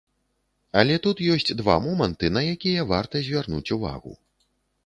Але 0.81 0.95
тут 1.03 1.19
ёсць 1.35 1.53
два 1.59 1.75
моманты, 1.89 2.33
на 2.39 2.45
якія 2.57 2.89
варта 2.93 3.15
звярнуць 3.29 3.67
увагу. 3.77 4.19